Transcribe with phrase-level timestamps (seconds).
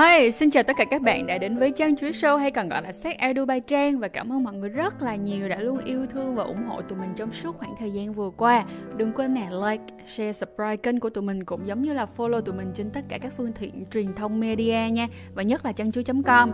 [0.00, 2.68] Hi, xin chào tất cả các bạn đã đến với Trang Chuối Show hay còn
[2.68, 5.58] gọi là Sex Edu Bay Trang và cảm ơn mọi người rất là nhiều đã
[5.60, 8.64] luôn yêu thương và ủng hộ tụi mình trong suốt khoảng thời gian vừa qua.
[8.96, 12.40] Đừng quên nè like, share, subscribe kênh của tụi mình cũng giống như là follow
[12.40, 15.72] tụi mình trên tất cả các phương tiện truyền thông media nha và nhất là
[15.72, 16.50] changchuối.com.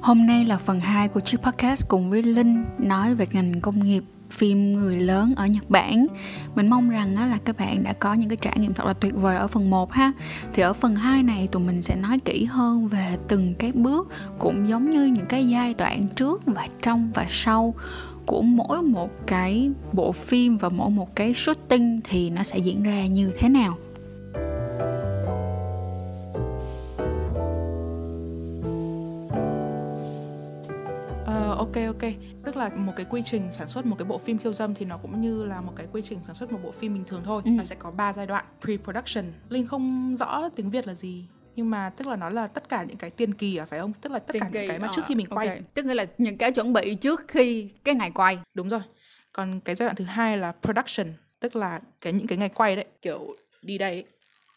[0.00, 3.84] Hôm nay là phần 2 của chiếc podcast cùng với Linh nói về ngành công
[3.84, 6.06] nghiệp phim người lớn ở Nhật Bản.
[6.54, 8.92] Mình mong rằng á, là các bạn đã có những cái trải nghiệm thật là
[8.92, 10.12] tuyệt vời ở phần 1 ha.
[10.52, 14.08] Thì ở phần 2 này tụi mình sẽ nói kỹ hơn về từng cái bước
[14.38, 17.74] cũng giống như những cái giai đoạn trước và trong và sau
[18.26, 22.82] của mỗi một cái bộ phim và mỗi một cái shooting thì nó sẽ diễn
[22.82, 23.78] ra như thế nào.
[32.00, 32.12] Ok
[32.44, 34.86] tức là một cái quy trình sản xuất một cái bộ phim khiêu dâm thì
[34.86, 37.22] nó cũng như là một cái quy trình sản xuất một bộ phim bình thường
[37.24, 37.42] thôi.
[37.44, 37.50] Ừ.
[37.50, 38.44] nó sẽ có 3 giai đoạn.
[38.62, 39.24] Pre-production.
[39.48, 41.24] Linh không rõ tiếng việt là gì
[41.56, 43.92] nhưng mà tức là nó là tất cả những cái tiền kỳ à phải không?
[43.92, 45.48] Tức là tất tiền cả kỳ, những cái mà trước khi mình quay.
[45.48, 45.62] Okay.
[45.74, 48.38] tức là những cái chuẩn bị trước khi cái ngày quay.
[48.54, 48.80] Đúng rồi.
[49.32, 51.06] Còn cái giai đoạn thứ hai là production
[51.40, 54.04] tức là cái những cái ngày quay đấy kiểu đi đây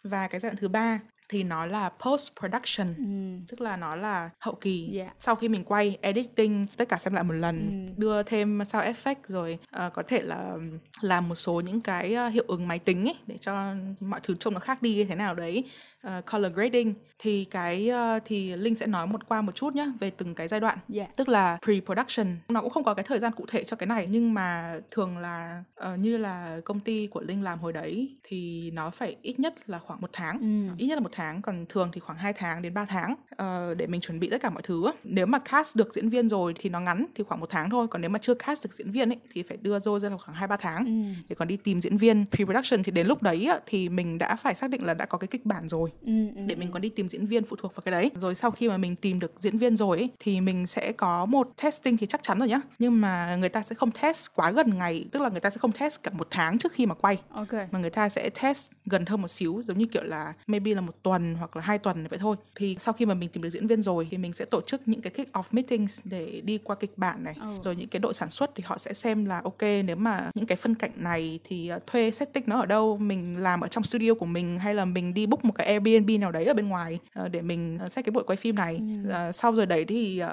[0.04, 1.00] và cái giai đoạn thứ ba
[1.32, 3.46] thì nó là post production ừ.
[3.48, 5.08] tức là nó là hậu kỳ yeah.
[5.08, 5.14] Dạ.
[5.20, 8.02] sau khi mình quay editing tất cả xem lại một lần ừ.
[8.02, 10.58] đưa thêm sound effect rồi uh, có thể là
[11.02, 14.36] làm một số những cái uh, hiệu ứng máy tính ấy để cho mọi thứ
[14.40, 15.64] trông nó khác đi như thế nào đấy
[16.08, 19.92] uh, color grading thì cái uh, thì linh sẽ nói một qua một chút nhé
[20.00, 21.10] về từng cái giai đoạn yeah.
[21.10, 21.14] Dạ.
[21.16, 24.08] tức là pre-production nó cũng không có cái thời gian cụ thể cho cái này
[24.10, 28.72] nhưng mà thường là uh, như là công ty của linh làm hồi đấy thì
[28.72, 30.76] nó phải ít nhất là khoảng một tháng ừ.
[30.78, 33.78] ít nhất là một tháng còn thường thì khoảng 2 tháng đến 3 tháng uh,
[33.78, 36.54] để mình chuẩn bị tất cả mọi thứ nếu mà cast được diễn viên rồi
[36.60, 38.92] thì nó ngắn thì khoảng một tháng thôi còn nếu mà chưa cast được diễn
[38.92, 41.22] viên ấy thì phải đưa rồi ra là khoảng hai ba tháng ừ.
[41.30, 44.56] để còn đi tìm diễn viên pre-production thì đến lúc đấy thì mình đã phải
[44.56, 46.74] xác định là đã có cái kịch bản rồi Ừ, ừ, để mình ừ.
[46.74, 48.96] còn đi tìm diễn viên phụ thuộc vào cái đấy rồi sau khi mà mình
[48.96, 52.40] tìm được diễn viên rồi ấy, thì mình sẽ có một testing thì chắc chắn
[52.40, 55.40] rồi nhá nhưng mà người ta sẽ không test quá gần ngày tức là người
[55.40, 57.68] ta sẽ không test cả một tháng trước khi mà quay okay.
[57.72, 60.82] mà người ta sẽ test gần hơn một xíu giống như kiểu là maybe là
[60.82, 63.50] một tuần hoặc là hai tuần vậy thôi thì sau khi mà mình tìm được
[63.50, 66.58] diễn viên rồi thì mình sẽ tổ chức những cái kick off meetings để đi
[66.58, 67.64] qua kịch bản này oh.
[67.64, 70.46] rồi những cái đội sản xuất thì họ sẽ xem là ok nếu mà những
[70.46, 73.84] cái phân cảnh này thì uh, thuê setting nó ở đâu mình làm ở trong
[73.84, 76.68] studio của mình hay là mình đi book một cái Airbnb nào đấy ở bên
[76.68, 79.32] ngoài uh, để mình xét cái buổi quay phim này ừ.
[79.34, 80.24] sau rồi đấy thì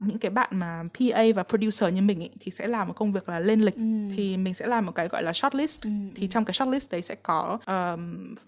[0.00, 3.12] những cái bạn mà PA và producer như mình ý, thì sẽ làm một công
[3.12, 4.08] việc là lên lịch ừ.
[4.16, 5.90] thì mình sẽ làm một cái gọi là shortlist ừ.
[6.14, 8.00] thì trong cái shortlist đấy sẽ có uh,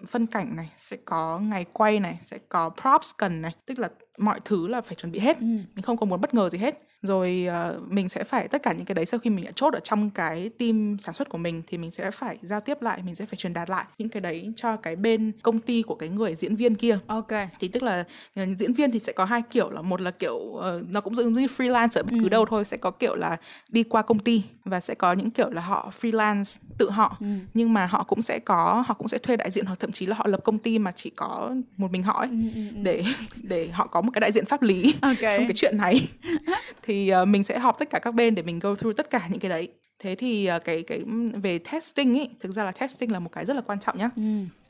[0.06, 3.88] phân cảnh này sẽ có ngày quay này sẽ có props cần này tức là
[4.18, 5.46] mọi thứ là phải chuẩn bị hết ừ.
[5.46, 8.72] mình không có muốn bất ngờ gì hết rồi uh, mình sẽ phải tất cả
[8.72, 11.38] những cái đấy sau khi mình đã chốt ở trong cái team sản xuất của
[11.38, 14.08] mình thì mình sẽ phải giao tiếp lại mình sẽ phải truyền đạt lại những
[14.08, 17.68] cái đấy cho cái bên công ty của cái người diễn viên kia ok thì
[17.68, 18.04] tức là
[18.42, 21.14] uh, diễn viên thì sẽ có hai kiểu là một là kiểu uh, nó cũng
[21.14, 22.28] giống như freelance ở bất cứ ừ.
[22.28, 23.36] đâu thôi sẽ có kiểu là
[23.68, 27.26] đi qua công ty và sẽ có những kiểu là họ freelance tự họ ừ.
[27.54, 30.06] nhưng mà họ cũng sẽ có họ cũng sẽ thuê đại diện hoặc thậm chí
[30.06, 32.82] là họ lập công ty mà chỉ có một mình họ ấy ừ, ừ, ừ.
[32.82, 33.04] để
[33.36, 35.30] để họ có một cái đại diện pháp lý okay.
[35.32, 36.08] trong cái chuyện này
[36.82, 39.28] thì uh, mình sẽ họp tất cả các bên để mình go through tất cả
[39.30, 41.02] những cái đấy thế thì uh, cái cái
[41.42, 44.10] về testing ấy thực ra là testing là một cái rất là quan trọng nhá
[44.16, 44.22] ừ.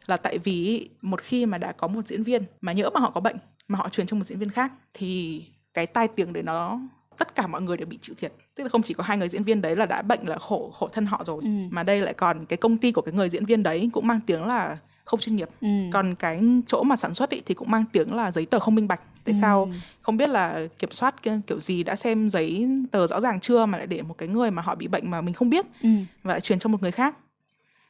[0.06, 3.10] là tại vì một khi mà đã có một diễn viên mà nhỡ mà họ
[3.10, 3.37] có bệnh
[3.69, 5.43] mà họ truyền cho một diễn viên khác thì
[5.75, 6.81] cái tai tiếng đấy nó
[7.19, 9.28] tất cả mọi người đều bị chịu thiệt tức là không chỉ có hai người
[9.28, 11.50] diễn viên đấy là đã bệnh là khổ khổ thân họ rồi ừ.
[11.70, 14.20] mà đây lại còn cái công ty của cái người diễn viên đấy cũng mang
[14.26, 14.78] tiếng là
[15.09, 15.69] không chuyên nghiệp ừ.
[15.93, 18.75] còn cái chỗ mà sản xuất ý, thì cũng mang tiếng là giấy tờ không
[18.75, 19.38] minh bạch tại ừ.
[19.40, 19.72] sao
[20.02, 21.14] không biết là kiểm soát
[21.46, 24.50] kiểu gì đã xem giấy tờ rõ ràng chưa mà lại để một cái người
[24.50, 25.88] mà họ bị bệnh mà mình không biết ừ.
[26.22, 27.16] và lại truyền cho một người khác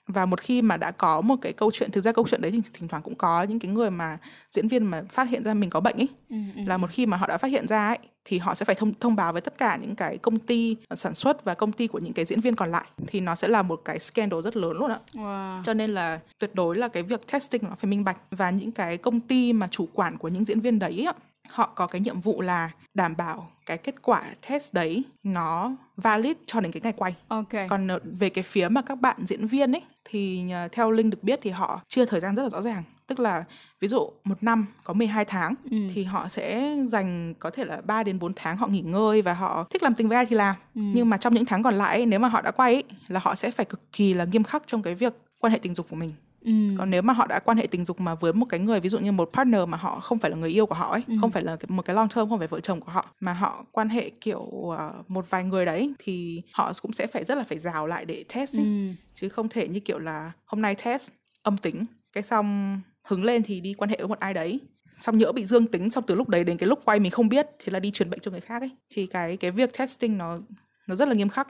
[0.06, 2.50] và một khi mà đã có một cái câu chuyện thực ra câu chuyện đấy
[2.53, 4.19] thì thỉnh thoảng cũng có những cái người mà
[4.50, 6.62] diễn viên mà phát hiện ra mình có bệnh ấy ừ, ừ.
[6.66, 8.93] là một khi mà họ đã phát hiện ra ấy thì họ sẽ phải thông
[9.00, 11.99] thông báo với tất cả những cái công ty sản xuất và công ty của
[11.99, 14.76] những cái diễn viên còn lại thì nó sẽ là một cái scandal rất lớn
[14.76, 14.99] luôn ạ.
[15.12, 15.62] Wow.
[15.62, 18.73] Cho nên là tuyệt đối là cái việc testing nó phải minh bạch và những
[18.73, 21.14] cái công ty mà chủ quản của những diễn viên đấy ạ
[21.50, 26.37] họ có cái nhiệm vụ là đảm bảo cái kết quả test đấy nó valid
[26.47, 27.15] cho đến cái ngày quay.
[27.29, 27.69] Okay.
[27.69, 31.23] Còn về cái phía mà các bạn diễn viên ấy thì ờ, theo Linh được
[31.23, 32.83] biết thì họ chia thời gian rất là rõ ràng.
[33.06, 33.45] Tức là
[33.81, 35.77] ví dụ một năm có 12 tháng ừ.
[35.95, 39.35] thì họ sẽ dành có thể là 3 đến 4 tháng họ nghỉ ngơi và
[39.35, 40.56] họ thích làm tình với ai thì làm.
[40.75, 40.81] Ừ.
[40.94, 43.35] Nhưng mà trong những tháng còn lại nếu mà họ đã quay ấy, là họ
[43.35, 45.97] sẽ phải cực kỳ là nghiêm khắc trong cái việc quan hệ tình dục của
[45.97, 46.12] mình
[46.44, 46.52] Ừ.
[46.79, 48.88] còn nếu mà họ đã quan hệ tình dục mà với một cái người ví
[48.88, 51.14] dụ như một partner mà họ không phải là người yêu của họ ấy ừ.
[51.20, 53.64] không phải là một cái long term không phải vợ chồng của họ mà họ
[53.73, 54.75] quan hệ kiểu uh,
[55.08, 58.25] một vài người đấy thì họ cũng sẽ phải rất là phải rào lại để
[58.35, 58.64] test ấy.
[58.64, 58.94] Ừ.
[59.14, 61.11] chứ không thể như kiểu là hôm nay test
[61.43, 64.61] âm tính cái xong hứng lên thì đi quan hệ với một ai đấy
[64.99, 67.29] xong nhỡ bị dương tính xong từ lúc đấy đến cái lúc quay mình không
[67.29, 70.19] biết thì là đi truyền bệnh cho người khác ấy thì cái cái việc testing
[70.19, 70.38] nó
[70.87, 71.49] nó rất là nghiêm khắc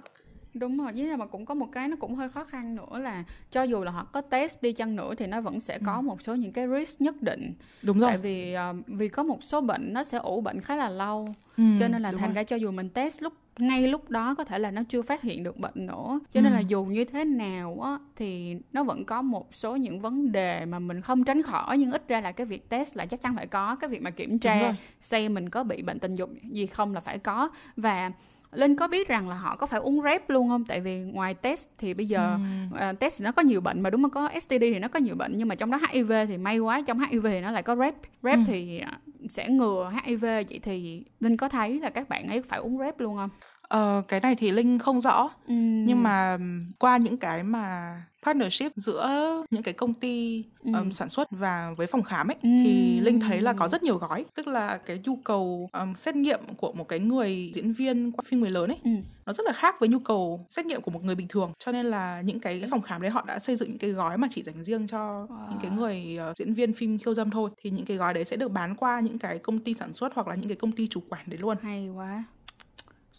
[0.58, 3.24] đúng rồi nhưng mà cũng có một cái nó cũng hơi khó khăn nữa là
[3.50, 6.00] cho dù là họ có test đi chăng nữa thì nó vẫn sẽ có ừ.
[6.00, 7.54] một số những cái risk nhất định.
[7.82, 8.10] Đúng rồi.
[8.10, 11.34] Tại vì uh, vì có một số bệnh nó sẽ ủ bệnh khá là lâu.
[11.56, 12.34] Ừ, cho nên là thành rồi.
[12.34, 15.22] ra cho dù mình test lúc ngay lúc đó có thể là nó chưa phát
[15.22, 16.20] hiện được bệnh nữa.
[16.32, 16.56] Cho nên ừ.
[16.56, 20.64] là dù như thế nào á thì nó vẫn có một số những vấn đề
[20.64, 23.36] mà mình không tránh khỏi nhưng ít ra là cái việc test là chắc chắn
[23.36, 23.76] phải có.
[23.76, 27.00] Cái việc mà kiểm tra xem mình có bị bệnh tình dục gì không là
[27.00, 27.50] phải có.
[27.76, 28.12] Và
[28.52, 30.64] Linh có biết rằng là họ có phải uống rep luôn không?
[30.64, 32.38] Tại vì ngoài test thì bây giờ
[32.70, 32.90] ừ.
[32.90, 34.10] uh, test thì nó có nhiều bệnh mà đúng không?
[34.10, 36.82] Có STD thì nó có nhiều bệnh nhưng mà trong đó HIV thì may quá
[36.86, 37.94] trong HIV thì nó lại có rep.
[38.22, 38.42] Rep ừ.
[38.46, 42.58] thì à, sẽ ngừa HIV vậy thì Linh có thấy là các bạn ấy phải
[42.58, 43.30] uống rep luôn không?
[43.62, 45.54] Ờ, cái này thì Linh không rõ ừ.
[45.86, 46.38] nhưng mà
[46.78, 49.08] qua những cái mà partnership giữa
[49.50, 50.72] những cái công ty ừ.
[50.74, 52.48] um, sản xuất và với phòng khám ấy ừ.
[52.64, 56.16] thì Linh thấy là có rất nhiều gói tức là cái nhu cầu um, xét
[56.16, 58.90] nghiệm của một cái người diễn viên qua phim người lớn ấy ừ.
[59.26, 61.72] nó rất là khác với nhu cầu xét nghiệm của một người bình thường cho
[61.72, 64.18] nên là những cái, cái phòng khám đấy họ đã xây dựng những cái gói
[64.18, 65.50] mà chỉ dành riêng cho wow.
[65.50, 68.24] những cái người uh, diễn viên phim khiêu dâm thôi thì những cái gói đấy
[68.24, 70.72] sẽ được bán qua những cái công ty sản xuất hoặc là những cái công
[70.72, 72.24] ty chủ quản đấy luôn hay quá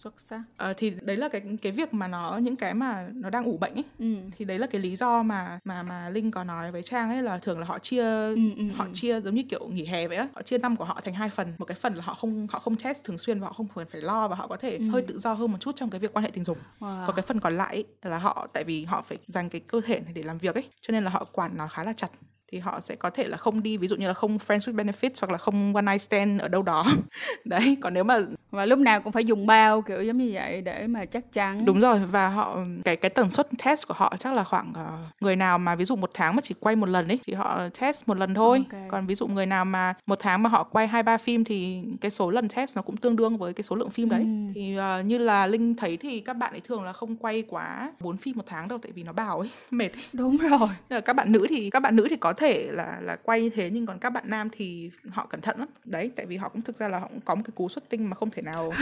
[0.04, 3.30] xuất sắc ờ, thì đấy là cái cái việc mà nó những cái mà nó
[3.30, 4.16] đang ủ bệnh ấy ừ.
[4.38, 7.24] thì đấy là cái lý do mà mà mà linh có nói với trang ấy
[7.24, 8.90] là thường là họ chia ừ, ừ, họ ừ.
[8.94, 11.30] chia giống như kiểu nghỉ hè vậy á họ chia năm của họ thành hai
[11.30, 13.68] phần một cái phần là họ không họ không test thường xuyên và họ không
[13.76, 14.90] cần phải lo và họ có thể ừ.
[14.90, 17.06] hơi tự do hơn một chút trong cái việc quan hệ tình dục wow.
[17.06, 19.82] còn cái phần còn lại ấy, là họ tại vì họ phải dành cái cơ
[19.86, 22.10] thể này để làm việc ấy cho nên là họ quản nó khá là chặt
[22.52, 24.76] thì họ sẽ có thể là không đi ví dụ như là không friends with
[24.76, 26.86] benefits hoặc là không one night stand ở đâu đó.
[27.46, 28.20] Đấy còn nếu mà
[28.52, 31.66] và lúc nào cũng phải dùng bao kiểu giống như vậy để mà chắc chắn.
[31.66, 35.22] Đúng rồi và họ cái cái tần suất test của họ chắc là khoảng uh,
[35.22, 37.60] người nào mà ví dụ một tháng mà chỉ quay một lần ấy thì họ
[37.80, 38.64] test một lần thôi.
[38.72, 38.88] Okay.
[38.90, 41.82] còn ví dụ người nào mà một tháng mà họ quay hai ba phim thì
[42.02, 44.22] cái số lần test nó cũng tương đương với cái số lượng phim đấy.
[44.22, 44.52] Ừ.
[44.56, 47.92] thì uh, như là linh thấy thì các bạn ấy thường là không quay quá
[48.00, 50.70] bốn phim một tháng đâu tại vì nó bào ấy mệt đúng rồi.
[51.06, 53.70] Các bạn nữ thì các bạn nữ thì có thể là là quay như thế
[53.74, 55.68] nhưng còn các bạn nam thì họ cẩn thận lắm.
[55.86, 57.90] Đấy tại vì họ cũng thực ra là họ cũng có một cái cú xuất
[57.90, 58.74] tinh mà không thể nào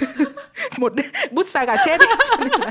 [0.78, 0.92] một
[1.32, 2.08] bút sa gà chết ấy,
[2.38, 2.70] là...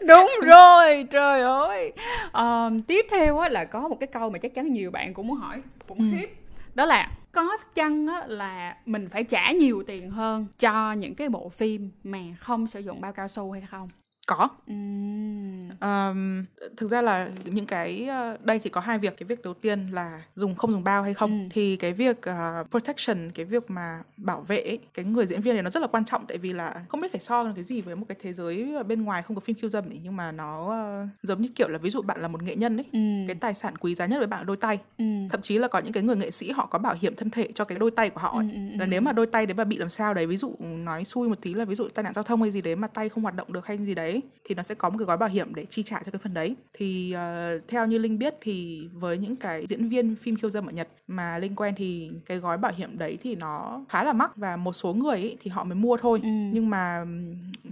[0.08, 1.92] đúng rồi trời ơi.
[2.32, 5.26] Um, tiếp theo á là có một cái câu mà chắc chắn nhiều bạn cũng
[5.26, 6.04] muốn hỏi khủng ừ.
[6.12, 6.28] khiếp.
[6.74, 11.28] Đó là có chăng á là mình phải trả nhiều tiền hơn cho những cái
[11.28, 13.88] bộ phim mà không sử dụng bao cao su hay không
[14.26, 15.70] có uhm.
[15.80, 16.44] um,
[16.76, 19.88] thực ra là những cái ờ, đây thì có hai việc cái việc đầu tiên
[19.92, 21.46] là dùng không dùng bao hay không ừ.
[21.50, 25.54] thì cái việc uh, protection cái việc mà bảo vệ ấy, cái người diễn viên
[25.54, 27.80] này nó rất là quan trọng tại vì là không biết phải so cái gì
[27.80, 30.32] với một cái thế giới bên ngoài không có phim khiêu dâm ấy, nhưng mà
[30.32, 30.64] nó
[31.04, 32.98] uh, giống như kiểu là ví dụ bạn là một nghệ nhân ấy ừ.
[33.26, 35.04] cái tài sản quý giá nhất với bạn là đôi tay ừ.
[35.30, 37.48] thậm chí là có những cái người nghệ sĩ họ có bảo hiểm thân thể
[37.54, 38.48] cho cái đôi tay của họ ấy.
[38.52, 41.04] Ừ, là nếu mà đôi tay đấy mà bị làm sao đấy ví dụ nói
[41.04, 43.08] xui một tí là ví dụ tai nạn giao thông hay gì đấy mà tay
[43.08, 45.16] không hoạt động được hay gì đấy đấy thì nó sẽ có một cái gói
[45.16, 48.34] bảo hiểm để chi trả cho cái phần đấy thì uh, theo như linh biết
[48.40, 52.10] thì với những cái diễn viên phim khiêu dâm ở nhật mà linh quen thì
[52.26, 55.36] cái gói bảo hiểm đấy thì nó khá là mắc và một số người ấy
[55.40, 56.28] thì họ mới mua thôi ừ.
[56.28, 57.04] nhưng mà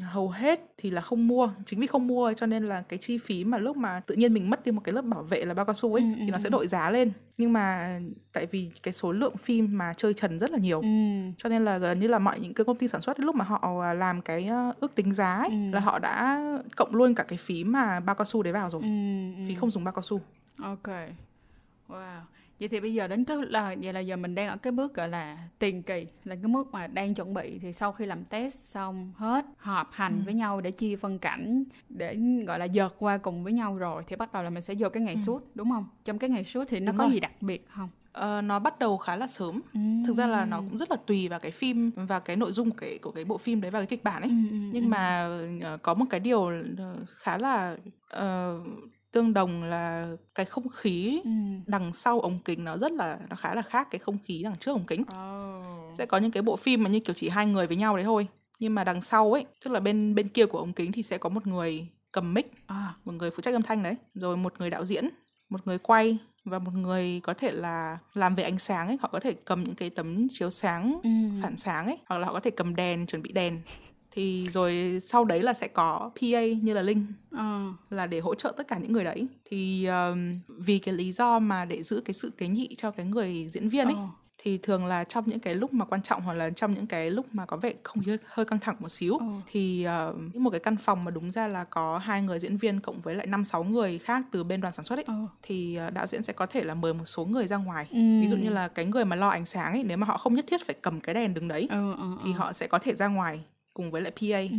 [0.01, 3.19] hầu hết thì là không mua chính vì không mua cho nên là cái chi
[3.19, 5.55] phí mà lúc mà tự nhiên mình mất đi một cái lớp bảo vệ là
[5.55, 6.53] bao cao su ấy ừ, thì nó ừ, sẽ ừ.
[6.53, 7.99] đội giá lên nhưng mà
[8.33, 10.89] tại vì cái số lượng phim mà chơi trần rất là nhiều ừ.
[11.37, 13.45] cho nên là gần như là mọi những cái công ty sản xuất lúc mà
[13.45, 15.71] họ à, làm cái ờ, ước tính giá ấy, ừ.
[15.73, 16.32] là họ đã
[16.77, 18.83] cộng luôn cả cái phí mà bao cao su đấy vào rồi.
[18.83, 18.89] Ừ,
[19.37, 19.45] ừ.
[19.49, 20.21] phí không dùng bao cao su.
[20.59, 20.89] Ok.
[21.89, 22.21] Wow
[22.63, 24.95] vậy thì bây giờ đến cái là vậy là giờ mình đang ở cái bước
[24.95, 28.25] gọi là tiền kỳ là cái mức mà đang chuẩn bị thì sau khi làm
[28.25, 30.23] test xong hết họp hành ừ.
[30.25, 34.03] với nhau để chia phân cảnh để gọi là dợt qua cùng với nhau rồi
[34.09, 35.21] thì bắt đầu là mình sẽ vô cái ngày ừ.
[35.27, 37.13] suốt đúng không trong cái ngày suốt thì nó đúng có rồi.
[37.13, 37.89] gì đặc biệt không
[38.19, 39.81] Uh, nó bắt đầu khá là sớm ừ.
[40.07, 42.71] thực ra là nó cũng rất là tùy vào cái phim và cái nội dung
[42.71, 44.85] của cái của cái bộ phim đấy và cái kịch bản ấy ừ, ừ, nhưng
[44.85, 44.89] ừ.
[44.89, 45.39] mà
[45.75, 46.51] uh, có một cái điều
[47.07, 47.77] khá là
[48.17, 48.67] uh,
[49.13, 51.31] tương đồng là cái không khí ừ.
[51.67, 54.57] đằng sau ống kính nó rất là nó khá là khác cái không khí đằng
[54.57, 55.97] trước ống kính oh.
[55.99, 58.05] sẽ có những cái bộ phim mà như kiểu chỉ hai người với nhau đấy
[58.05, 58.27] thôi
[58.59, 61.19] nhưng mà đằng sau ấy tức là bên bên kia của ống kính thì sẽ
[61.19, 62.95] có một người cầm mic à.
[63.05, 65.09] một người phụ trách âm thanh đấy rồi một người đạo diễn
[65.49, 69.09] một người quay và một người có thể là làm về ánh sáng ấy họ
[69.13, 71.11] có thể cầm những cái tấm chiếu sáng ừ.
[71.43, 73.61] phản sáng ấy hoặc là họ có thể cầm đèn chuẩn bị đèn
[74.15, 77.73] thì rồi sau đấy là sẽ có PA như là Linh à.
[77.91, 81.39] là để hỗ trợ tất cả những người đấy thì um, vì cái lý do
[81.39, 84.09] mà để giữ cái sự tế nhị cho cái người diễn viên ấy à
[84.45, 87.11] thì thường là trong những cái lúc mà quan trọng hoặc là trong những cái
[87.11, 89.27] lúc mà có vẻ không khí hơi căng thẳng một xíu Ờ.
[89.47, 92.81] thì uh, một cái căn phòng mà đúng ra là có hai người diễn viên
[92.81, 95.15] cộng với lại năm sáu người khác từ bên đoàn sản xuất ấy Ờ.
[95.43, 97.97] thì uh, đạo diễn sẽ có thể là mời một số người ra ngoài Ừ.
[98.21, 100.35] ví dụ như là cái người mà lo ánh sáng ấy nếu mà họ không
[100.35, 102.95] nhất thiết phải cầm cái đèn đứng đấy ừ, ừ, thì họ sẽ có thể
[102.95, 103.41] ra ngoài
[103.75, 104.57] cùng với lại PA ừ,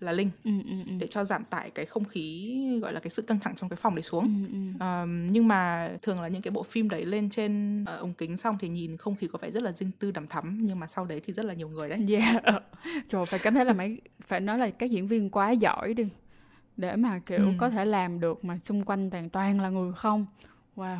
[0.00, 3.10] là Linh ừ, ừ, ừ, để cho giảm tải cái không khí gọi là cái
[3.10, 4.84] sự căng thẳng trong cái phòng đấy xuống ừ, ừ.
[4.84, 8.36] Ờm, nhưng mà thường là những cái bộ phim đấy lên trên ờ, ống kính
[8.36, 10.86] xong thì nhìn không khí có vẻ rất là riêng tư đằm thắm nhưng mà
[10.86, 12.42] sau đấy thì rất là nhiều người đấy Yeah.
[13.08, 16.08] Trời phải cảm thấy là mấy phải nói là các diễn viên quá giỏi đi
[16.76, 17.52] để mà kiểu Ừ.
[17.58, 20.26] có thể làm được mà xung quanh toàn toàn là người không.
[20.76, 20.98] Wow.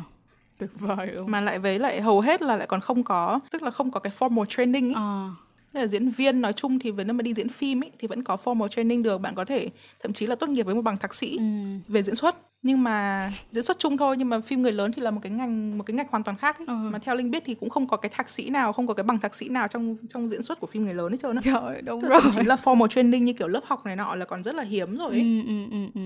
[0.57, 1.31] Tuyệt vời luôn.
[1.31, 3.99] mà lại với lại hầu hết là lại còn không có tức là không có
[3.99, 4.93] cái formal training ấy.
[4.95, 5.29] Ờ.
[5.73, 8.37] Là diễn viên nói chung thì nếu mà đi diễn phim ấy thì vẫn có
[8.43, 9.69] formal training được bạn có thể
[10.03, 11.43] thậm chí là tốt nghiệp với một bằng thạc sĩ Ừ.
[11.87, 15.01] về diễn xuất nhưng mà diễn xuất chung thôi nhưng mà phim người lớn thì
[15.01, 16.65] là một cái ngành một cái ngành hoàn toàn khác ấy.
[16.67, 16.73] Ừ.
[16.73, 19.03] mà theo linh biết thì cũng không có cái thạc sĩ nào không có cái
[19.03, 21.41] bằng thạc sĩ nào trong trong diễn xuất của phim người lớn hết trơn á
[21.45, 22.19] Trời đúng Tức rồi.
[22.21, 24.63] thậm chí là formal training như kiểu lớp học này nọ là còn rất là
[24.63, 25.21] hiếm rồi ấy.
[25.21, 26.01] Ừ, ừ, ừ, ừ.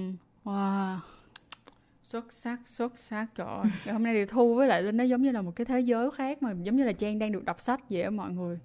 [0.46, 0.98] Wow.
[2.12, 3.66] Xuất sắc, xuất sắc trời ơi.
[3.94, 6.12] Hôm nay điều thu với lại Linh nó giống như là một cái thế giới
[6.12, 8.60] khác mà giống như là Trang đang được đọc sách vậy á mọi người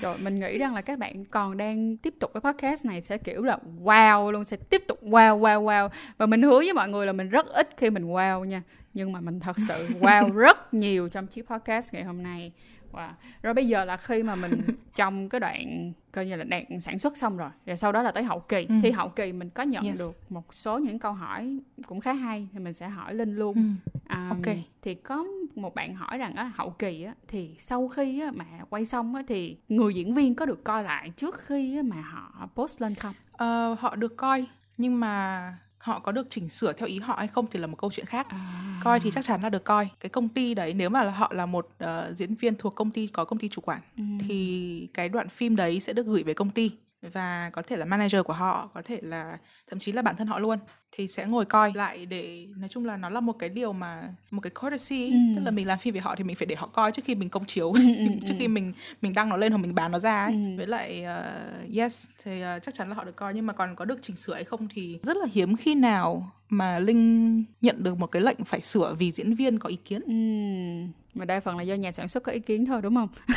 [0.00, 3.18] rồi mình nghĩ rằng là các bạn còn đang tiếp tục cái podcast này sẽ
[3.18, 5.88] kiểu là wow luôn, sẽ tiếp tục wow wow wow.
[6.18, 8.62] Và mình hứa với mọi người là mình rất ít khi mình wow nha.
[8.94, 12.52] Nhưng mà mình thật sự wow rất nhiều trong chiếc podcast ngày hôm nay.
[12.92, 13.08] Wow.
[13.42, 14.60] Rồi bây giờ là khi mà mình
[14.96, 18.12] trong cái đoạn coi như là đoạn sản xuất xong rồi, rồi sau đó là
[18.12, 18.66] tới hậu kỳ.
[18.68, 18.74] Ừ.
[18.82, 19.98] Thì hậu kỳ mình có nhận Yes.
[19.98, 23.54] được một số những câu hỏi cũng khá hay thì mình sẽ hỏi Linh luôn.
[23.54, 23.62] Ừ.
[24.06, 24.56] À, Ok.
[24.82, 28.44] Thì có một bạn hỏi rằng á, hậu kỳ á, thì sau khi á, mà
[28.70, 32.00] quay xong á, thì người diễn viên có được coi lại trước khi á, mà
[32.00, 33.14] họ post lên không?
[33.32, 34.46] Ờ, họ được coi
[34.78, 37.76] nhưng mà họ có được chỉnh sửa theo ý họ hay không thì là một
[37.78, 38.80] câu chuyện khác À.
[38.84, 41.32] coi thì chắc chắn là được coi cái công ty đấy nếu mà là họ
[41.34, 44.02] là một ờ, diễn viên thuộc công ty có công ty chủ quản Ừ.
[44.28, 46.70] thì cái đoạn phim đấy sẽ được gửi về công ty
[47.02, 49.38] và có thể là manager của họ có thể là
[49.70, 50.58] thậm chí là bản thân họ luôn
[50.92, 54.02] thì sẽ ngồi coi lại để nói chung là nó là một cái điều mà
[54.30, 55.10] một cái courtesy.
[55.10, 55.16] Ừ.
[55.36, 57.14] tức là mình làm phim về họ thì mình phải để họ coi trước khi
[57.14, 59.98] mình công chiếu ừ, trước khi mình mình đăng nó lên hoặc mình bán nó
[59.98, 60.32] ra ấy.
[60.32, 60.56] Ừ.
[60.56, 61.40] với lại ờ,
[61.76, 64.16] yes thì ờ, chắc chắn là họ được coi nhưng mà còn có được chỉnh
[64.16, 68.22] sửa hay không thì rất là hiếm khi nào mà linh nhận được một cái
[68.22, 71.74] lệnh phải sửa vì diễn viên có ý kiến Ừm, Mà đa phần là do
[71.74, 73.08] nhà sản xuất có ý kiến thôi đúng không?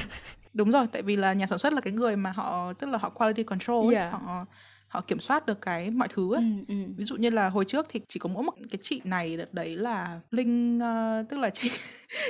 [0.56, 2.98] đúng rồi tại vì là nhà sản xuất là cái người mà họ tức là
[2.98, 4.12] họ quality control ấy, Yeah.
[4.14, 4.46] họ
[4.88, 6.44] họ kiểm soát được cái mọi thứ ấy.
[6.68, 6.76] Ừ, ừ.
[6.98, 9.54] ví dụ như là hồi trước thì chỉ có mỗi một cái chị này đợt
[9.54, 11.72] đấy là linh ờ, tức là chị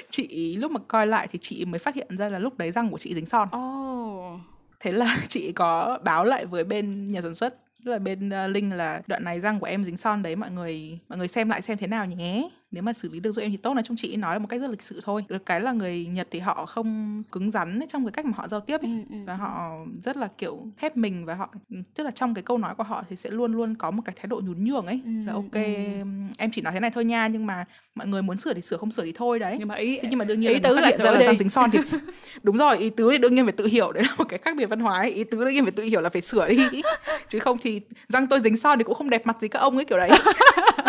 [0.10, 2.89] chị lúc mà coi lại thì chị mới phát hiện ra là lúc đấy răng
[2.89, 4.39] của chị dính son Oh.
[4.79, 7.55] thế là chị có báo lại với bên nhà sản xuất
[7.86, 10.51] tức là bên uh, linh là đoạn này răng của em dính son đấy mọi
[10.51, 13.41] người mọi người xem lại xem thế nào nhé nếu mà xử lý được giúp
[13.41, 13.74] em thì tốt.
[13.74, 15.24] Nói chung chị nói là một cách rất lịch sự thôi.
[15.29, 18.34] Được cái là người nhật thì họ không cứng rắn ấy, trong cái cách mà
[18.36, 18.91] họ giao tiếp ấy.
[19.10, 21.53] Ừ, ừ, và họ rất là kiểu khép mình và họ
[21.95, 24.15] tức là trong cái câu nói của họ thì sẽ luôn luôn có một cái
[24.15, 25.01] thái độ nhún nhường ấy.
[25.05, 26.03] Ừ, là ok ừ.
[26.38, 28.77] em chỉ nói thế này thôi nha nhưng mà mọi người muốn sửa thì sửa
[28.77, 29.55] không sửa thì thôi đấy.
[29.60, 31.12] Nhưng mà ý Thế nhưng mà đương nhiên ý là tứ phát là hiện ra
[31.12, 31.79] là răng dính son thì
[32.43, 34.55] đúng rồi ý tứ thì đương nhiên phải tự hiểu đấy là một cái khác
[34.57, 35.12] biệt văn hóa ấy.
[35.12, 36.57] ý tứ đương nhiên phải tự hiểu là phải sửa đi.
[37.29, 39.75] Chứ không thì răng tôi dính son thì cũng không đẹp mặt gì các ông
[39.75, 40.10] ấy kiểu đấy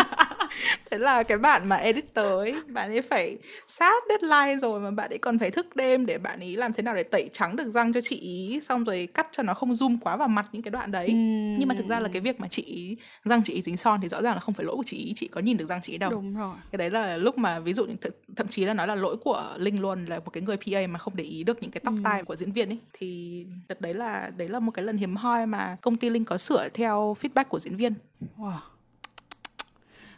[0.91, 5.09] thế là cái bạn mà editor ấy bạn ấy phải sát deadline rồi mà bạn
[5.09, 7.71] ấy còn phải thức đêm để bạn ấy làm thế nào để tẩy trắng được
[7.71, 10.61] răng cho chị ý xong rồi cắt cho nó không zoom quá vào mặt những
[10.61, 11.59] cái đoạn đấy Ừm.
[11.59, 13.99] nhưng mà thực ra là cái việc mà chị ý, răng chị ý dính son
[14.01, 15.79] thì rõ ràng là không phải lỗi của chị ý chị có nhìn được răng
[15.83, 16.55] chị ý đâu Đúng rồi.
[16.71, 19.55] cái đấy là lúc mà ví dụ th- thậm chí là nói là lỗi của
[19.57, 21.93] linh luôn là một cái người PA mà không để ý được những cái tóc
[22.03, 25.15] tai của diễn viên ấy thì đợt đấy là đấy là một cái lần hiếm
[25.15, 27.93] hoi mà công ty linh có sửa theo feedback của diễn viên
[28.37, 28.51] Wow.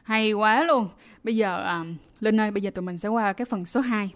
[0.10, 0.88] Hay quá luôn.
[1.24, 1.84] Bây giờ à,
[2.20, 4.10] Linh ơi, bây giờ tụi mình sẽ qua cái phần số 2.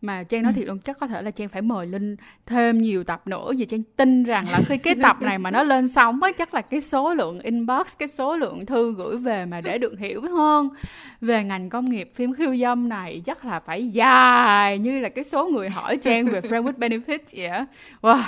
[0.00, 3.04] Mà Trang nói thiệt luôn, chắc có thể là Trang phải mời Linh thêm nhiều
[3.04, 6.22] tập nữa vì Trang tin rằng là khi cái tập này mà nó lên sóng
[6.22, 9.78] ấy, chắc là cái số lượng inbox, cái số lượng thư gửi về mà để
[9.78, 10.68] được hiểu hơn
[11.20, 15.24] về ngành công nghiệp phim khiêu dâm này chắc là phải dài như là cái
[15.24, 17.66] số người hỏi Trang về Friend with Benefits vậy á.
[18.00, 18.22] Wow.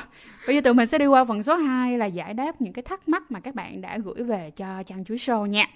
[0.47, 2.83] Bây giờ tụi mình sẽ đi qua phần số 2 là giải đáp những cái
[2.83, 5.67] thắc mắc mà các bạn đã gửi về cho Trang Chuối Show nha.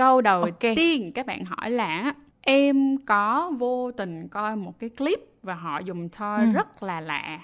[0.00, 0.58] Câu đầu Ok.
[0.60, 5.78] tiên các bạn hỏi là em có vô tình coi một cái clip và họ
[5.78, 6.52] dùng toy Ừ.
[6.52, 7.40] rất là lạ.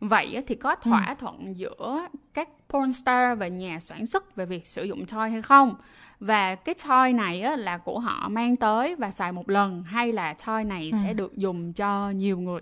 [0.00, 4.66] Vậy thì có thỏa thuận giữa các porn star và nhà sản xuất về việc
[4.66, 5.74] sử dụng toy hay không?
[6.20, 10.12] Và cái toy này á, là của họ mang tới và xài một lần hay
[10.12, 10.98] là toy này Ừ.
[11.02, 12.60] sẽ được dùng cho nhiều người?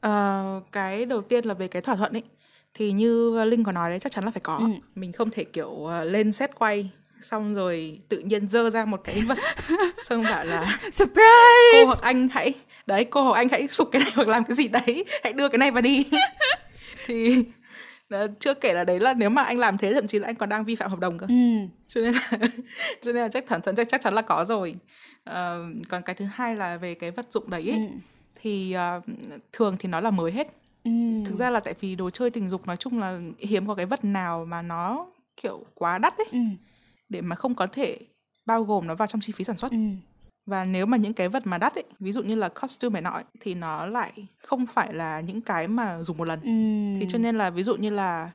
[0.00, 2.22] Ờ, cái đầu tiên là về cái thỏa thuận ấy
[2.74, 4.66] thì như linh có nói đấy chắc chắn là phải có Ừ.
[4.94, 6.90] mình không thể kiểu ờ, lên set quay
[7.22, 9.38] xong rồi tự nhiên dơ ra một cái vật
[10.02, 12.54] xong bảo là surprise cô hoặc anh hãy
[12.86, 15.48] đấy cô hoặc anh hãy sụp cái này hoặc làm cái gì đấy hãy đưa
[15.48, 16.06] cái này vào đi
[17.06, 17.44] thì
[18.08, 20.34] đó, chưa kể là đấy là nếu mà anh làm thế thậm chí là anh
[20.34, 21.34] còn đang vi phạm hợp đồng cơ ừ.
[21.86, 22.30] cho nên là
[23.02, 24.74] cho nên là chắc chắn chắc, chắc chắn là có rồi
[25.30, 25.34] uh,
[25.88, 27.94] còn cái thứ hai là về cái vật dụng đấy ấy, ừ.
[28.42, 29.04] thì uh,
[29.52, 30.48] thường thì nó là mới hết
[30.84, 30.90] ừ.
[31.24, 33.86] thực ra là tại vì đồ chơi tình dục nói chung là hiếm có cái
[33.86, 35.06] vật nào mà nó
[35.42, 36.38] kiểu quá đắt ấy ừ.
[37.10, 37.98] Để mà không có thể
[38.46, 39.78] bao gồm nó vào trong chi phí sản xuất ừ
[40.46, 43.02] và nếu mà những cái vật mà đắt ấy ví dụ như là costume này
[43.02, 47.00] nọ thì nó lại không phải là những cái mà dùng một lần ừ.
[47.00, 48.30] thì cho nên là ví dụ như là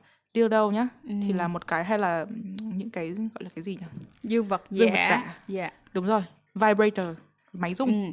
[0.50, 1.14] đâu nhá ừ.
[1.22, 2.26] thì là một cái hay là
[2.60, 3.86] những cái gọi là cái gì nhỉ
[4.22, 5.36] dư vật giả, dư vật giả.
[5.48, 5.72] Yeah.
[5.92, 6.22] đúng rồi
[6.54, 7.06] vibrator
[7.52, 8.12] máy rung ừ.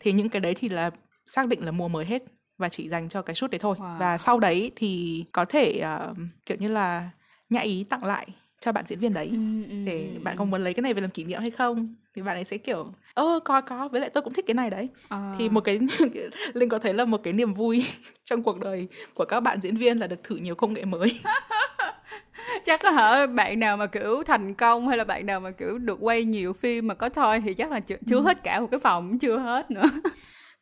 [0.00, 0.90] thì những cái đấy thì là
[1.26, 2.22] xác định là mua mới hết
[2.58, 3.98] và chỉ dành cho cái shoot đấy thôi wow.
[3.98, 6.16] và sau đấy thì có thể uh,
[6.46, 7.10] kiểu như là
[7.50, 8.28] nhã ý tặng lại
[8.62, 9.28] cho bạn diễn viên đấy.
[9.32, 9.38] Ừ,
[9.70, 11.86] ừ, để ừ, bạn có muốn lấy cái này về làm kỷ niệm hay không?
[12.14, 14.70] Thì bạn ấy sẽ kiểu ơ có có với lại tôi cũng thích cái này
[14.70, 14.88] đấy.
[15.08, 15.34] À.
[15.38, 15.80] thì một cái
[16.52, 17.86] linh có thấy là một cái niềm vui
[18.24, 21.20] trong cuộc đời của các bạn diễn viên là được thử nhiều công nghệ mới.
[22.66, 23.26] Chắc có hả?
[23.26, 26.52] Bạn nào mà kiểu thành công hay là bạn nào mà kiểu được quay nhiều
[26.52, 28.22] phim mà có thôi thì chắc là chưa, chưa ừ.
[28.22, 29.84] hết cả một cái phòng chưa hết nữa.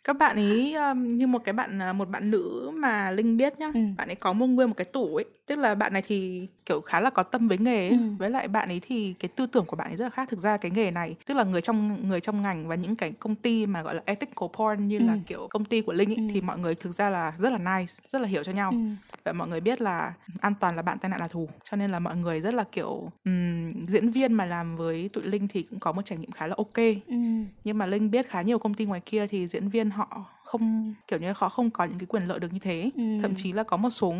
[0.05, 3.59] Các bạn ấy um, như một cái bạn à, một bạn nữ mà linh biết
[3.59, 3.81] nhá ừ.
[3.99, 6.81] bạn ấy có mua nguyên một cái tủ ấy tức là bạn này thì kiểu
[6.81, 7.91] khá là có tâm với nghề ấy.
[7.91, 8.11] Ừ.
[8.19, 10.41] với lại bạn ấy thì cái tư tưởng của bạn ấy rất là khác thực
[10.41, 13.35] ra cái nghề này tức là người trong người trong ngành và những cái công
[13.35, 15.05] ty mà gọi là ethical porn như ừ.
[15.07, 16.23] là kiểu công ty của linh ấy, ừ.
[16.33, 18.77] thì mọi người thực ra là rất là nice rất là hiểu cho nhau ừ.
[19.25, 21.91] và mọi người biết là an toàn là bạn tai nạn là thù cho nên
[21.91, 25.63] là mọi người rất là kiểu um, diễn viên mà làm với tụi linh thì
[25.63, 26.77] cũng có một trải nghiệm khá là ok
[27.07, 27.17] ừ.
[27.65, 30.95] nhưng mà linh biết khá nhiều công ty ngoài kia thì diễn viên họ không
[31.07, 33.03] kiểu như họ không có những cái quyền lợi được như thế ừ.
[33.23, 34.15] thậm chí là có một số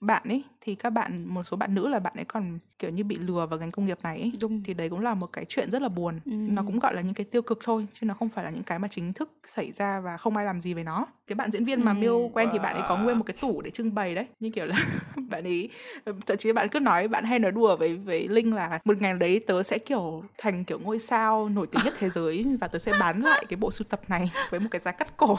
[0.00, 3.04] bạn ấy thì các bạn một số bạn nữ là bạn ấy còn kiểu như
[3.04, 4.32] bị lừa vào ngành công nghiệp này ấy.
[4.40, 4.62] Đúng.
[4.64, 6.32] thì đấy cũng là một cái chuyện rất là buồn ừ.
[6.32, 8.62] nó cũng gọi là những cái tiêu cực thôi chứ nó không phải là những
[8.62, 11.50] cái mà chính thức xảy ra và không ai làm gì về nó cái bạn
[11.50, 11.96] diễn viên mà ừ.
[11.96, 14.50] miêu quen thì bạn ấy có nguyên một cái tủ để trưng bày đấy như
[14.50, 14.76] kiểu là
[15.30, 15.70] bạn ấy
[16.26, 19.14] thậm chí bạn cứ nói bạn hay nói đùa với với linh là một ngày
[19.14, 22.78] đấy tớ sẽ kiểu thành kiểu ngôi sao nổi tiếng nhất thế giới và tớ
[22.78, 25.38] sẽ bán lại cái bộ sưu tập này với một cái giá cắt cổ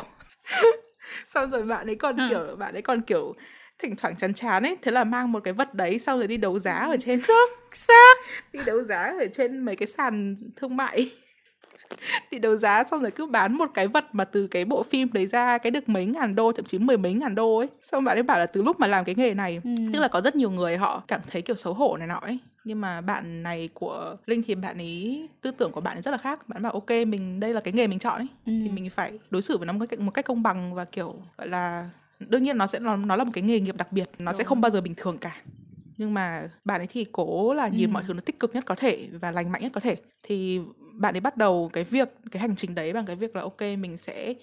[1.25, 2.25] xong rồi bạn ấy còn ừ.
[2.29, 3.35] kiểu bạn ấy còn kiểu
[3.79, 6.37] thỉnh thoảng chán chán ấy thế là mang một cái vật đấy sau rồi đi
[6.37, 7.49] đấu giá ở trên sắc
[8.53, 11.11] đi đấu giá ở trên mấy cái sàn thương mại.
[12.31, 15.13] Đi đấu giá xong rồi cứ bán một cái vật mà từ cái bộ phim
[15.13, 17.67] đấy ra cái được mấy ngàn đô thậm chí mười mấy ngàn đô ấy.
[17.81, 19.69] Xong bạn ấy bảo là từ lúc mà làm cái nghề này ừ.
[19.93, 22.39] tức là có rất nhiều người họ cảm thấy kiểu xấu hổ này nọ ấy.
[22.63, 26.11] Nhưng mà bạn này của linh thì bạn ấy tư tưởng của bạn ấy rất
[26.11, 26.47] là khác.
[26.47, 28.27] Bạn bảo ok mình đây là cái nghề mình chọn ấy.
[28.45, 28.53] Ừ.
[28.63, 31.15] thì mình phải đối xử với nó một cách một cách công bằng và kiểu
[31.37, 34.09] gọi là đương nhiên nó sẽ nó, nó là một cái nghề nghiệp đặc biệt
[34.19, 34.37] nó Đúng.
[34.37, 35.35] sẽ không bao giờ bình thường cả
[35.97, 37.93] nhưng mà bạn ấy thì cố là nhìn ừ.
[37.93, 40.59] mọi thứ nó tích cực nhất có thể và lành mạnh nhất có thể thì
[40.93, 43.61] bạn ấy bắt đầu cái việc cái hành trình đấy bằng cái việc là ok
[43.61, 44.33] mình sẽ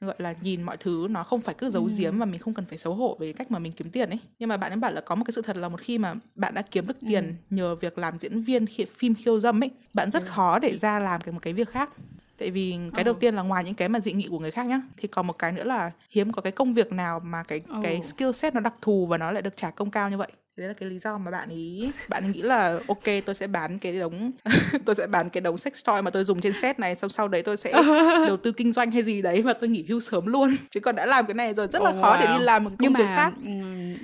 [0.00, 1.90] gọi là nhìn mọi thứ nó không phải cứ giấu ừ.
[1.98, 4.18] giếm và mình không cần phải xấu hổ về cách mà mình kiếm tiền ấy
[4.38, 6.14] nhưng mà bạn ấy bảo là có một cái sự thật là một khi mà
[6.34, 7.34] bạn đã kiếm được tiền ừ.
[7.50, 10.28] nhờ việc làm diễn viên khi phim khiêu dâm ấy bạn rất ừ.
[10.28, 11.92] khó để ra làm cái một cái việc khác
[12.38, 14.66] tại vì cái đầu tiên là ngoài những cái mà dị nghị của người khác
[14.66, 17.60] nhá thì còn một cái nữa là hiếm có cái công việc nào mà cái
[17.78, 17.84] oh.
[17.84, 20.28] cái skill set nó đặc thù và nó lại được trả công cao như vậy
[20.56, 23.46] đấy là cái lý do mà bạn ấy bạn ấy nghĩ là ok tôi sẽ
[23.46, 24.30] bán cái đống
[24.84, 27.28] tôi sẽ bán cái đống sex toy mà tôi dùng trên set này xong sau
[27.28, 27.72] đấy tôi sẽ
[28.26, 30.94] đầu tư kinh doanh hay gì đấy và tôi nghỉ hưu sớm luôn chứ còn
[30.94, 32.20] đã làm cái này rồi rất là oh, khó wow.
[32.20, 33.32] để đi làm một công Nhưng việc mà, khác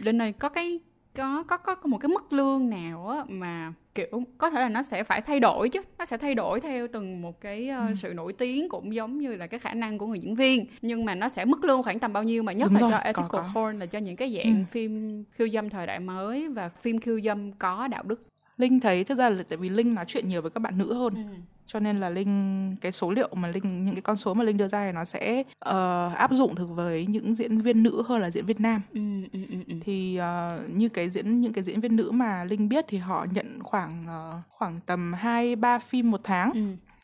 [0.03, 0.81] lên này có cái
[1.17, 4.83] có có có một cái mức lương nào á mà kiểu có thể là nó
[4.83, 7.95] sẽ phải thay đổi chứ nó sẽ thay đổi theo từng một cái uh, ừ.
[7.95, 11.05] sự nổi tiếng cũng giống như là cái khả năng của người diễn viên nhưng
[11.05, 12.97] mà nó sẽ mức lương khoảng tầm bao nhiêu mà nhất Đúng là rồi, cho
[12.97, 13.51] ethical có, có.
[13.55, 14.65] porn là cho những cái dạng ừ.
[14.71, 19.05] phim khiêu dâm thời đại mới và phim khiêu dâm có đạo đức linh thấy
[19.05, 21.21] thực ra là tại vì linh nói chuyện nhiều với các bạn nữ hơn ừ
[21.67, 24.57] cho nên là linh cái số liệu mà linh những cái con số mà linh
[24.57, 28.21] đưa ra thì nó sẽ uh, áp dụng được với những diễn viên nữ hơn
[28.21, 29.01] là diễn viên nam ừ,
[29.33, 29.72] ừ, ừ, ừ.
[29.85, 33.27] Thì uh, như cái diễn những cái diễn viên nữ mà linh biết thì họ
[33.33, 36.61] nhận khoảng uh, khoảng tầm hai ba phim một tháng ừ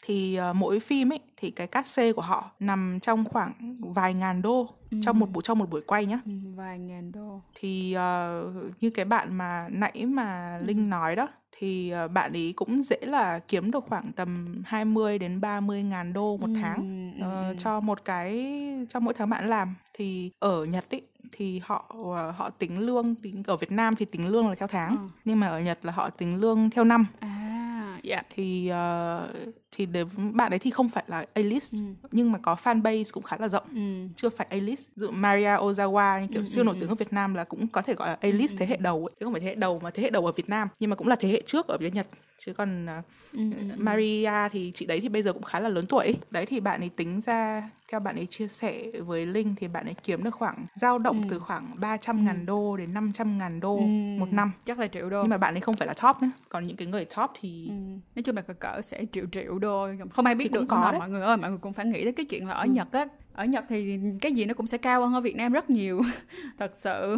[0.09, 4.15] thì uh, mỗi phim ấy thì cái cát xê của họ nằm trong khoảng vài
[4.15, 4.99] ngàn đô ừ.
[5.03, 8.91] trong một buổi trong một buổi quay nhá ừ, vài ngàn đô thì uh, như
[8.91, 10.67] cái bạn mà nãy mà ừ.
[10.67, 15.19] linh nói đó thì uh, bạn ấy cũng dễ là kiếm được khoảng tầm 20
[15.19, 17.55] đến 30 ngàn đô một ừ, tháng uh, ừ.
[17.59, 18.55] cho một cái
[18.89, 21.03] cho mỗi tháng bạn làm thì ở Nhật ấy
[21.33, 23.15] thì họ uh, họ tính lương
[23.47, 25.03] ở Việt Nam thì tính lương là theo tháng ừ.
[25.25, 28.23] nhưng mà ở Nhật là họ tính lương theo năm à Dạ.
[28.35, 31.75] thì uh, thì để bạn ấy thì không phải là A-list
[32.11, 34.09] nhưng mà có fan base cũng khá là rộng Ừ.
[34.17, 37.35] chưa phải A-list dụ Maria Ozawa kiểu Ừ, siêu ừ, nổi tiếng ở Việt Nam
[37.35, 39.15] là cũng có thể gọi là A-list thế hệ đầu ấy.
[39.21, 40.97] Chứ không phải thế hệ đầu mà thế hệ đầu ở Việt Nam nhưng mà
[40.97, 42.07] cũng là thế hệ trước ở bên Nhật
[42.39, 45.69] chứ còn uh, Ừ, ừ, Maria thì chị đấy thì bây giờ cũng khá là
[45.69, 46.15] lớn tuổi ấy.
[46.31, 49.85] đấy thì bạn ấy tính ra theo bạn ấy chia sẻ với Linh thì bạn
[49.85, 53.77] ấy kiếm được khoảng dao động từ khoảng 300 ngàn đô đến 500 ngàn đô
[53.77, 53.85] Ừ.
[54.21, 56.29] một năm chắc là triệu đô nhưng mà bạn ấy không phải là top nữa
[56.49, 57.75] còn những cái người top thì Ừ.
[58.15, 59.89] nói chung là cỡ cỡ sẽ triệu triệu đô.
[60.11, 61.87] Không ai biết Thì cũng được có mà mọi người ơi mọi người cũng phải
[61.87, 62.71] nghĩ tới cái chuyện là ở Ừ.
[62.71, 63.07] Nhật á.
[63.33, 66.01] Ở Nhật thì cái gì nó cũng sẽ cao hơn ở Việt Nam rất nhiều.
[66.59, 67.17] Thật sự.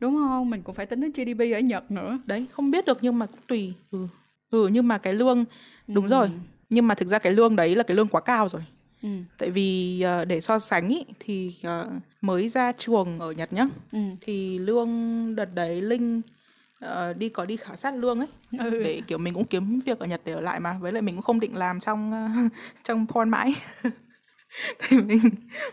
[0.00, 0.50] Đúng không?
[0.50, 2.18] Mình cũng phải tính đến GDP ở Nhật nữa.
[2.26, 3.72] Đấy không biết được nhưng mà cũng tùy.
[3.90, 4.06] Ừ.
[4.50, 5.44] Ừ nhưng mà cái lương
[5.86, 6.10] đúng Ừ.
[6.10, 6.30] rồi.
[6.70, 8.62] Nhưng mà thực ra cái lương đấy là cái lương quá cao rồi.
[9.02, 9.08] Ừ.
[9.38, 11.90] tại vì ờ, để so sánh ý, thì ờ,
[12.20, 13.66] mới ra trường ở Nhật nhá.
[13.92, 13.98] Ừ.
[14.20, 14.88] thì lương
[15.36, 16.20] đợt đấy Linh
[16.80, 18.70] ờ, đi có đi khảo sát lương ấy Ừ.
[18.84, 21.14] để kiểu mình cũng kiếm việc ở Nhật để ở lại mà với lại mình
[21.14, 22.28] cũng không định làm trong ờ,
[22.82, 23.54] trong porn mãi
[24.78, 25.20] thì mình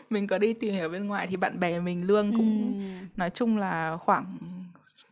[0.09, 3.05] mình có đi tìm hiểu bên ngoài thì bạn bè mình lương cũng Ừ.
[3.15, 4.37] nói chung là khoảng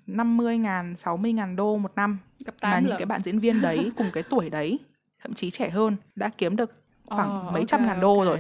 [0.08, 2.98] 50 ngàn, 60 ngàn đô một năm mà 8 những lần.
[3.00, 4.80] cái bạn diễn viên đấy cùng cái tuổi đấy
[5.24, 6.72] thậm chí trẻ hơn đã kiếm được
[7.06, 8.26] khoảng Ờ, mấy ok, trăm ngàn đô ok.
[8.28, 8.40] rồi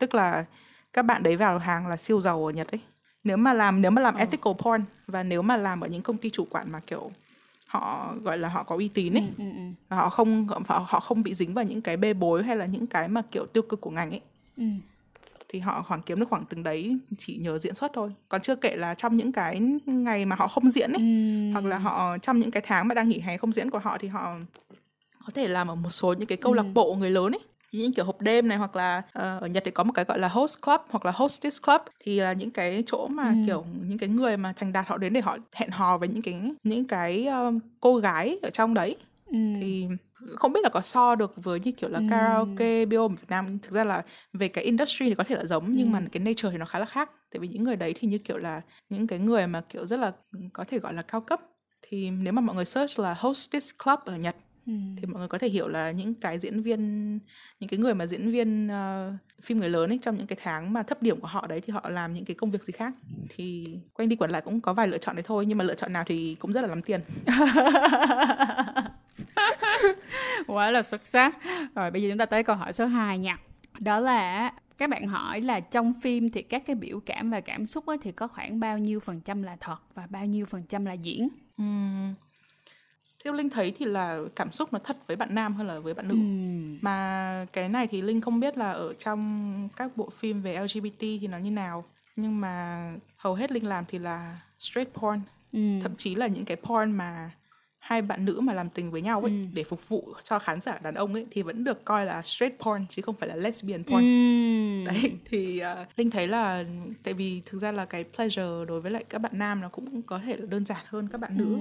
[0.00, 0.44] tức là
[0.92, 2.80] các bạn đấy vào hàng là siêu giàu ở Nhật ấy
[3.24, 4.18] nếu mà làm nếu mà làm Ờ.
[4.18, 7.10] ethical porn và nếu mà làm ở những công ty chủ quản mà kiểu
[7.66, 9.62] họ gọi là họ có uy tín ấy Ừ, ừ, ừ.
[9.88, 12.66] và họ không họ, họ không bị dính vào những cái bê bối hay là
[12.66, 14.20] những cái mà kiểu tiêu cực của ngành ấy
[14.56, 14.64] Ừ.
[15.48, 18.56] thì họ khoảng kiếm được khoảng từng đấy chỉ nhờ diễn xuất thôi còn chưa
[18.56, 21.52] kể là trong những cái ngày mà họ không diễn ấy Ừ.
[21.52, 23.98] hoặc là họ trong những cái tháng mà đang nghỉ hè không diễn của họ
[24.00, 24.36] thì họ
[25.26, 27.40] có thể làm ở một số những cái câu lạc bộ người lớn ấy
[27.72, 30.18] những kiểu hộp đêm này hoặc là ờ, ở Nhật thì có một cái gọi
[30.18, 31.80] là host club hoặc là hostess club.
[32.00, 35.12] Thì là những cái chỗ mà kiểu những cái người mà thành đạt họ đến
[35.12, 38.96] để họ hẹn hò với những cái những cái ờ, cô gái ở trong đấy.
[39.26, 39.38] Ừ.
[39.60, 39.86] thì
[40.36, 43.72] không biết là có so được với như kiểu là karaoke bio Việt Nam thực
[43.72, 44.02] ra là
[44.32, 46.78] về cái industry thì có thể là giống nhưng mà cái nature thì nó khá
[46.78, 47.10] là khác.
[47.32, 50.00] Tại vì những người đấy thì như kiểu là những cái người mà kiểu rất
[50.00, 50.12] là
[50.52, 51.40] có thể gọi là cao cấp.
[51.82, 54.36] Thì nếu mà mọi người search là hostess club ở Nhật
[54.68, 54.74] Ừ.
[54.96, 57.12] thì mọi người có thể hiểu là những cái diễn viên
[57.60, 60.72] những cái người mà diễn viên ờ, phim người lớn ấy trong những cái tháng
[60.72, 62.94] mà thấp điểm của họ đấy thì họ làm những cái công việc gì khác.
[63.28, 65.74] Thì quanh đi quẩn lại cũng có vài lựa chọn đấy thôi nhưng mà lựa
[65.74, 67.00] chọn nào thì cũng rất là lắm tiền.
[70.46, 71.36] Quá là xuất sắc.
[71.74, 73.38] Rồi bây giờ chúng ta tới câu hỏi số 2 nha.
[73.78, 77.66] Đó là các bạn hỏi là trong phim thì các cái biểu cảm và cảm
[77.66, 80.62] xúc ấy thì có khoảng bao nhiêu phần trăm là thật và bao nhiêu phần
[80.68, 81.28] trăm là diễn
[83.24, 85.94] theo Linh thấy thì là cảm xúc nó thật với bạn nam hơn là với
[85.94, 86.14] bạn nữ.
[86.14, 86.78] Ừm.
[86.82, 91.00] mà cái này thì Linh không biết là ở trong các bộ phim về LGBT
[91.00, 91.84] thì nó như nào.
[92.16, 92.82] Nhưng mà
[93.16, 95.20] hầu hết Linh làm thì là straight porn.
[95.52, 95.80] Ừm.
[95.80, 97.30] thậm chí là những cái porn mà
[97.78, 100.78] hai bạn nữ mà làm tình với nhau ấy để phục vụ cho khán giả
[100.78, 103.84] đàn ông ấy thì vẫn được coi là straight porn chứ không phải là lesbian
[103.84, 104.04] porn.
[104.04, 104.84] Ừm.
[104.84, 106.64] đấy thì uh, linh thấy là
[107.02, 110.02] tại vì thực ra là cái pleasure đối với lại các bạn nam nó cũng
[110.02, 111.58] có thể là đơn giản hơn các bạn nữ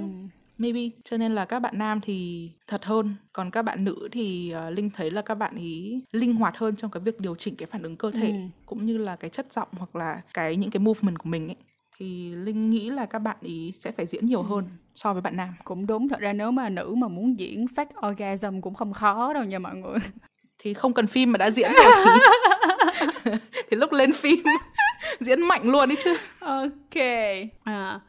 [0.57, 0.81] maybe.
[1.03, 3.15] Cho nên là các bạn nam thì thật hơn.
[3.33, 6.75] Còn các bạn nữ thì uh, linh thấy là các bạn ý linh hoạt hơn
[6.75, 8.33] trong cái việc điều chỉnh cái phản ứng cơ thể
[8.65, 11.57] cũng như là cái chất giọng hoặc là cái những cái movement của mình ấy.
[11.99, 14.65] Thì linh nghĩ là các bạn ý sẽ phải diễn nhiều hơn
[14.95, 15.49] so với bạn nam.
[15.63, 16.09] Cũng đúng.
[16.09, 19.59] Thật ra nếu mà nữ mà muốn diễn fake orgasm cũng không khó đâu nha
[19.59, 19.97] mọi người.
[20.59, 23.31] Thì không cần phim mà đã diễn rồi thì,
[23.69, 24.39] thì lúc lên phim
[25.19, 26.15] diễn mạnh luôn đấy chứ.
[26.41, 27.03] Ok.
[27.63, 27.99] À,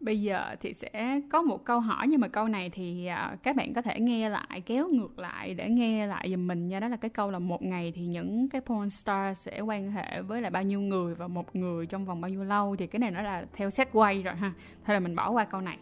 [0.00, 3.56] bây giờ thì sẽ có một câu hỏi nhưng mà câu này thì à, các
[3.56, 6.80] bạn có thể nghe lại kéo ngược lại để nghe lại giùm mình nha.
[6.80, 10.22] Đó là cái câu là một ngày thì những cái porn star sẽ quan hệ
[10.22, 12.76] với lại bao nhiêu người và một người trong vòng bao nhiêu lâu?
[12.78, 14.52] Thì cái này nó là theo set quay rồi ha.
[14.86, 15.78] Thôi là mình bỏ qua câu này.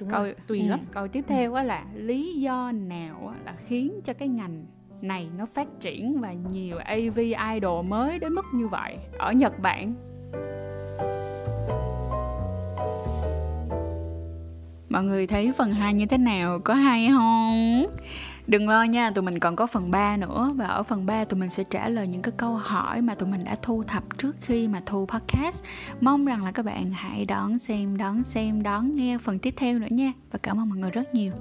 [0.00, 0.80] Đúng câu rồi, tùy ừ, lắm.
[0.90, 4.64] câu tiếp theo á là lý do nào là khiến cho cái ngành
[5.00, 7.18] này nó phát triển và nhiều AV
[7.54, 8.96] idol mới đến mức như vậy?
[9.18, 9.94] Ở Nhật Bản
[14.96, 16.58] Mọi người thấy phần 2 như thế nào?
[16.64, 17.86] Có hay không?
[18.46, 20.52] Đừng lo nha, tụi mình còn có phần 3 nữa.
[20.56, 23.28] Và ở phần 3 tụi mình sẽ trả lời những cái câu hỏi mà tụi
[23.28, 25.64] mình đã thu thập trước khi mà thu podcast.
[26.00, 29.78] Mong rằng là các bạn hãy đón xem, đón xem, đón nghe phần tiếp theo
[29.78, 30.12] nữa nha.
[30.32, 31.32] Và cảm ơn mọi người rất nhiều.